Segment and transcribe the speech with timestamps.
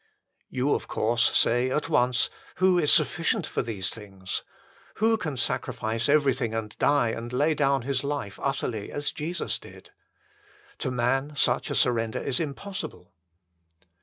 [0.49, 4.41] You of course say at once:" Who is sufficient for these things?
[4.95, 9.91] Who can sacrifice everything and die and lay down his life utterly as Jesus did?
[10.79, 13.13] To man such a surrender is impossible."